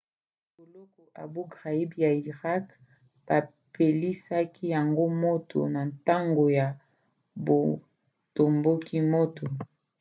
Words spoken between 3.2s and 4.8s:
bapelisaki